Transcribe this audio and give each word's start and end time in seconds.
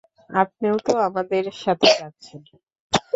আপনিও 0.33 0.75
তো 0.85 0.93
আমাদের 1.07 1.43
সাথে 1.63 1.87
যাচ্ছেন। 1.97 2.41